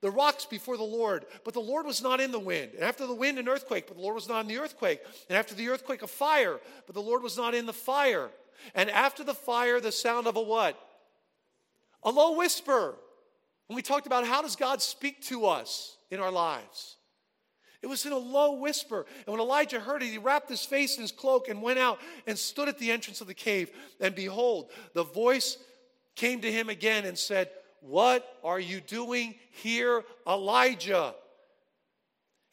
[0.00, 1.26] the rocks before the Lord.
[1.44, 2.72] But the Lord was not in the wind.
[2.74, 5.00] And after the wind, an earthquake, but the Lord was not in the earthquake.
[5.28, 8.30] And after the earthquake, a fire, but the Lord was not in the fire.
[8.74, 10.78] And after the fire, the sound of a what?
[12.02, 12.94] A low whisper.
[13.66, 16.96] When we talked about how does God speak to us in our lives?
[17.82, 19.06] It was in a low whisper.
[19.26, 21.98] And when Elijah heard it, he wrapped his face in his cloak and went out
[22.26, 23.70] and stood at the entrance of the cave.
[24.00, 25.56] And behold, the voice
[26.14, 27.48] came to him again and said,
[27.80, 31.14] What are you doing here, Elijah?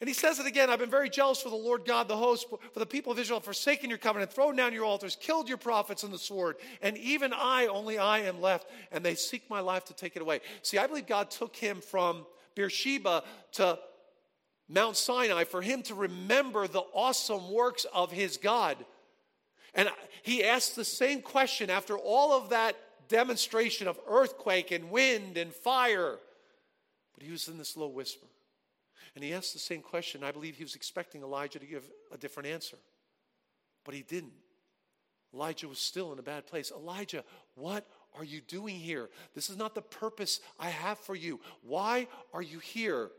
[0.00, 2.46] And he says it again I've been very jealous for the Lord God, the host,
[2.72, 6.04] for the people of Israel, forsaken your covenant, thrown down your altars, killed your prophets
[6.04, 9.84] in the sword, and even I, only I am left, and they seek my life
[9.86, 10.40] to take it away.
[10.62, 12.24] See, I believe God took him from
[12.54, 13.78] Beersheba to
[14.68, 18.76] Mount Sinai for him to remember the awesome works of his God.
[19.74, 19.88] And
[20.22, 22.76] he asked the same question after all of that
[23.08, 26.18] demonstration of earthquake and wind and fire.
[27.14, 28.26] But he was in this low whisper.
[29.14, 30.22] And he asked the same question.
[30.22, 32.76] I believe he was expecting Elijah to give a different answer.
[33.84, 34.32] But he didn't.
[35.34, 36.70] Elijah was still in a bad place.
[36.74, 39.08] Elijah, what are you doing here?
[39.34, 41.40] This is not the purpose I have for you.
[41.62, 43.10] Why are you here?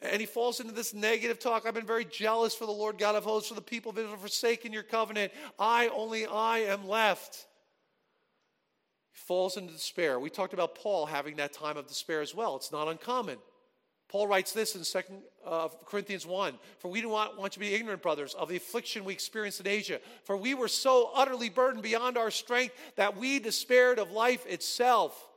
[0.00, 1.66] And he falls into this negative talk.
[1.66, 4.20] I've been very jealous for the Lord God of hosts, for the people that have
[4.20, 5.32] forsaken your covenant.
[5.58, 7.46] I, only I, am left.
[9.12, 10.20] He falls into despair.
[10.20, 12.54] We talked about Paul having that time of despair as well.
[12.54, 13.38] It's not uncommon.
[14.08, 17.68] Paul writes this in 2 uh, Corinthians 1 For we do not want you to
[17.68, 20.00] be ignorant, brothers, of the affliction we experienced in Asia.
[20.24, 25.28] For we were so utterly burdened beyond our strength that we despaired of life itself.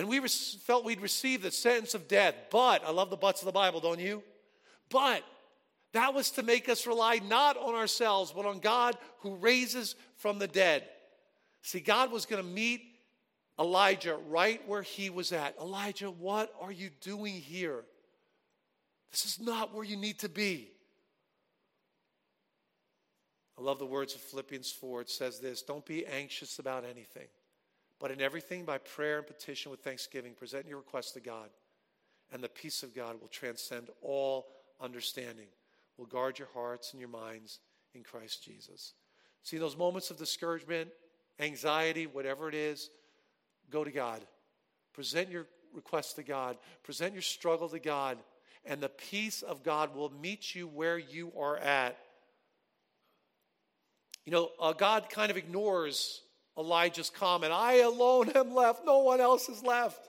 [0.00, 2.34] And we felt we'd receive the sentence of death.
[2.50, 4.22] But, I love the buts of the Bible, don't you?
[4.88, 5.22] But,
[5.92, 10.38] that was to make us rely not on ourselves, but on God who raises from
[10.38, 10.84] the dead.
[11.60, 12.80] See, God was going to meet
[13.58, 15.54] Elijah right where he was at.
[15.60, 17.84] Elijah, what are you doing here?
[19.10, 20.70] This is not where you need to be.
[23.58, 25.02] I love the words of Philippians 4.
[25.02, 27.26] It says this Don't be anxious about anything.
[28.00, 31.50] But in everything, by prayer and petition with thanksgiving, present your requests to God,
[32.32, 34.46] and the peace of God will transcend all
[34.80, 35.46] understanding,
[35.98, 37.60] will guard your hearts and your minds
[37.94, 38.94] in Christ Jesus.
[39.42, 40.88] See, those moments of discouragement,
[41.38, 42.90] anxiety, whatever it is,
[43.70, 44.20] go to God.
[44.94, 48.18] Present your request to God, present your struggle to God,
[48.64, 51.98] and the peace of God will meet you where you are at.
[54.24, 56.22] You know, uh, God kind of ignores
[56.60, 60.08] Elijah's comment I alone am left, no one else is left.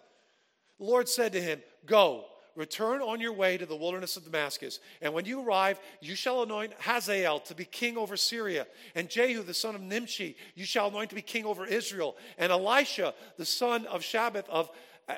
[0.78, 2.26] The Lord said to him, Go,
[2.56, 4.80] return on your way to the wilderness of Damascus.
[5.02, 9.44] And when you arrive, you shall anoint Hazael to be king over Syria, and Jehu
[9.44, 13.46] the son of Nimshi you shall anoint to be king over Israel, and Elisha the
[13.46, 14.70] son of Shaphat of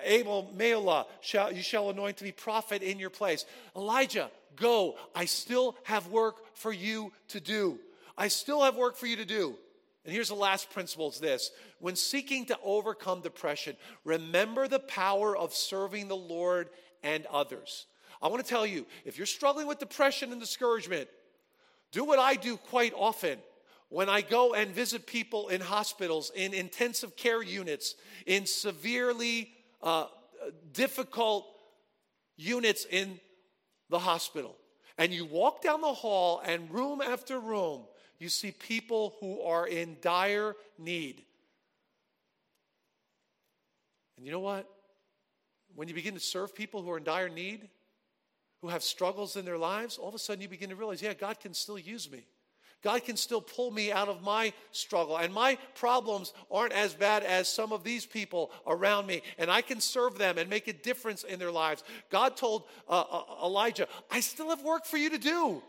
[0.03, 3.45] Abel Meholah shall, you shall anoint to be prophet in your place.
[3.75, 4.95] Elijah, go.
[5.15, 7.79] I still have work for you to do.
[8.17, 9.55] I still have work for you to do.
[10.05, 15.35] And here's the last principle it's this when seeking to overcome depression, remember the power
[15.35, 16.69] of serving the Lord
[17.03, 17.87] and others.
[18.21, 21.09] I want to tell you if you're struggling with depression and discouragement,
[21.91, 23.37] do what I do quite often.
[23.89, 27.93] When I go and visit people in hospitals, in intensive care units,
[28.25, 29.51] in severely
[29.83, 30.07] uh,
[30.73, 31.45] difficult
[32.35, 33.19] units in
[33.91, 34.57] the hospital,
[34.97, 37.83] and you walk down the hall and room after room,
[38.23, 41.21] you see people who are in dire need.
[44.15, 44.65] And you know what?
[45.75, 47.67] When you begin to serve people who are in dire need,
[48.61, 51.13] who have struggles in their lives, all of a sudden you begin to realize, yeah,
[51.13, 52.25] God can still use me.
[52.81, 55.17] God can still pull me out of my struggle.
[55.17, 59.21] And my problems aren't as bad as some of these people around me.
[59.37, 61.83] And I can serve them and make a difference in their lives.
[62.09, 65.61] God told uh, uh, Elijah, I still have work for you to do.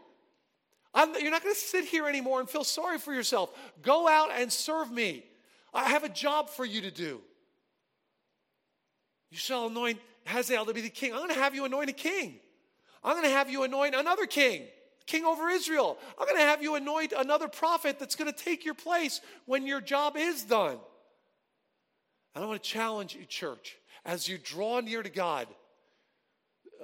[0.94, 3.50] I'm, you're not going to sit here anymore and feel sorry for yourself.
[3.82, 5.24] Go out and serve me.
[5.72, 7.20] I have a job for you to do.
[9.30, 11.12] You shall anoint Hazael to be the king.
[11.12, 12.36] I'm going to have you anoint a king.
[13.02, 14.62] I'm going to have you anoint another king,
[15.06, 15.98] king over Israel.
[16.18, 19.66] I'm going to have you anoint another prophet that's going to take your place when
[19.66, 20.78] your job is done.
[22.34, 25.48] And I want to challenge you, church, as you draw near to God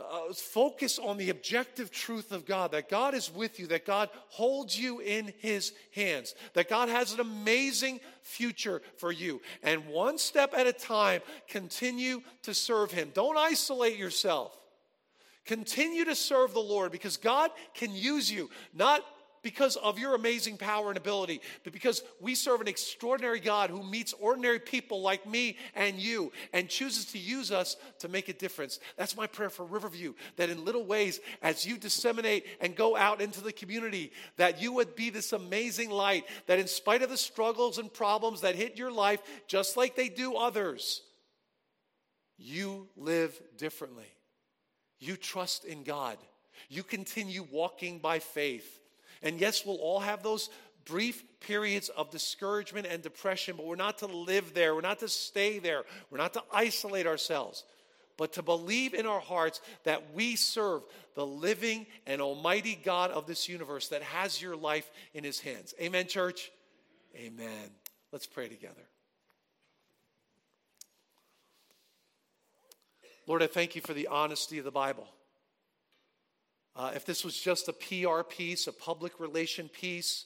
[0.01, 4.09] uh, focus on the objective truth of God that God is with you, that God
[4.28, 9.40] holds you in His hands, that God has an amazing future for you.
[9.62, 13.11] And one step at a time, continue to serve Him.
[13.14, 14.57] Don't isolate yourself.
[15.46, 19.03] Continue to serve the Lord because God can use you, not
[19.43, 23.82] because of your amazing power and ability, but because we serve an extraordinary God who
[23.82, 28.34] meets ordinary people like me and you and chooses to use us to make a
[28.34, 28.80] difference.
[28.97, 33.20] That's my prayer for Riverview, that in little ways, as you disseminate and go out
[33.20, 37.16] into the community, that you would be this amazing light, that in spite of the
[37.16, 41.03] struggles and problems that hit your life, just like they do others,
[42.36, 44.07] you live differently.
[44.99, 46.18] You trust in God.
[46.68, 48.80] You continue walking by faith
[49.22, 50.50] and yes, we'll all have those
[50.84, 54.74] brief periods of discouragement and depression, but we're not to live there.
[54.74, 55.84] We're not to stay there.
[56.10, 57.64] We're not to isolate ourselves.
[58.20, 60.82] but to believe in our hearts that we serve
[61.14, 65.72] the living and almighty God of this universe that has your life in his hands.
[65.80, 66.52] Amen, church?
[67.16, 67.70] Amen.
[68.12, 68.82] Let's pray together.
[73.26, 75.08] Lord, I thank you for the honesty of the Bible.
[76.81, 80.24] Uh, if this was just a PR piece, a public relation piece,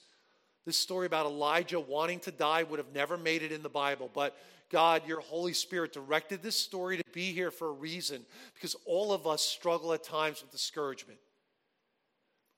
[0.65, 4.09] this story about Elijah wanting to die would have never made it in the Bible.
[4.15, 4.37] But
[4.71, 8.25] God, your Holy Spirit directed this story to be here for a reason
[8.55, 11.19] because all of us struggle at times with discouragement.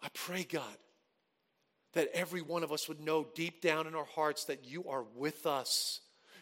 [0.03, 0.77] I pray, God,
[1.95, 5.07] that every one of us would know deep down in our hearts that you are
[5.15, 6.01] with us.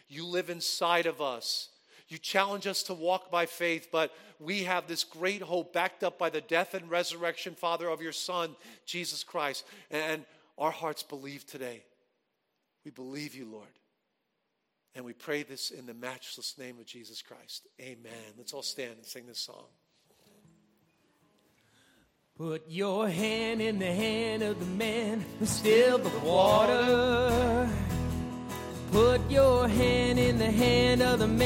[0.09, 1.69] You live inside of us.
[2.07, 6.19] You challenge us to walk by faith, but we have this great hope backed up
[6.19, 9.65] by the death and resurrection, Father, of your Son, Jesus Christ.
[9.89, 10.23] And
[10.57, 11.83] our hearts believe today.
[12.83, 13.67] We believe you, Lord.
[14.93, 17.67] And we pray this in the matchless name of Jesus Christ.
[17.81, 18.13] Amen.
[18.37, 19.65] Let's all stand and sing this song.
[22.37, 27.69] Put your hand in the hand of the man who stilled the water.
[28.91, 31.45] Put your hand in the hand of the man.